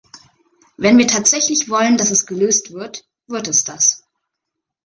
[0.77, 4.01] Wenn wir tatsächlich wollen, dass es gelöst wird, wird es das.